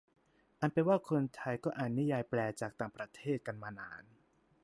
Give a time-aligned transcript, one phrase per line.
[0.57, 4.03] เป็นอันว่าคนไทยก็อ่านนิยายแปลจากต่างประเทศกันมานาน